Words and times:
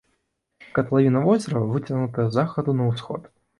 Катлавіна 0.77 1.21
возера 1.27 1.63
выцягнутая 1.75 2.27
з 2.31 2.35
захаду 2.41 2.71
на 2.83 2.91
ўсход. 2.91 3.33